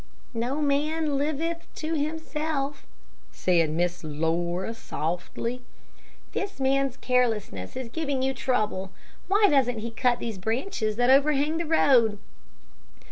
"No 0.33 0.63
man 0.63 1.15
liveth 1.19 1.67
to 1.75 1.93
himself," 1.93 2.87
said 3.31 3.69
Miss 3.69 4.03
Laura, 4.03 4.73
softly. 4.73 5.61
"This 6.31 6.59
man's 6.59 6.97
carelessness 6.97 7.75
is 7.75 7.87
giving 7.87 8.23
you 8.23 8.33
trouble. 8.33 8.89
Why 9.27 9.45
doesn't 9.47 9.77
he 9.77 9.91
cut 9.91 10.17
these 10.17 10.39
branches 10.39 10.95
that 10.95 11.11
overhang 11.11 11.57
the 11.57 11.67
road?" 11.67 12.17